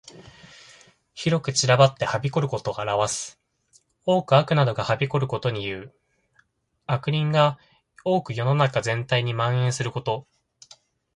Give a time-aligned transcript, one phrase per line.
[1.13, 3.39] 広く散らばってはびこることを表す。
[4.03, 5.93] 多く悪などがはびこることにいう。
[6.87, 7.59] 悪人が
[8.03, 10.25] 多く世の中全体に蔓延ること。